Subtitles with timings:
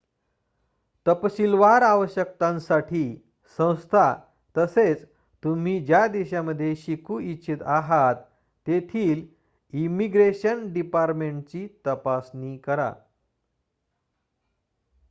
[1.05, 3.03] तपशीलवार आवश्यकतांसाठी
[3.59, 4.13] संस्था
[4.55, 5.05] तसेच
[5.43, 8.15] तुम्ही ज्या देशामध्ये शिकू इच्छित आहात
[8.67, 9.25] तेथील
[9.73, 12.91] इमिग्रेशन डिपार्टमेंटची तपासणी करा